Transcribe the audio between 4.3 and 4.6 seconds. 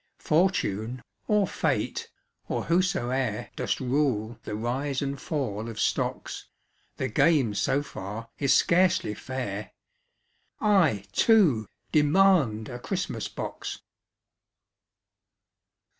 the